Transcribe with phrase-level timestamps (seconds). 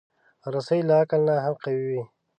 [0.53, 2.03] رسۍ له عقل نه هم قوي وي.